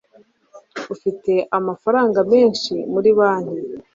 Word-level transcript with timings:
afite 0.93 1.33
amafaranga 1.57 2.19
menshi 2.31 2.73
muri 2.93 3.09
banki 3.17 3.55